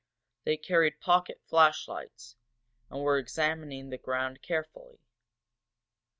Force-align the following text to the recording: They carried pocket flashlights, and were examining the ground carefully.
They 0.45 0.57
carried 0.57 0.99
pocket 0.99 1.41
flashlights, 1.45 2.35
and 2.89 3.03
were 3.03 3.19
examining 3.19 3.89
the 3.91 3.99
ground 3.99 4.41
carefully. 4.41 4.97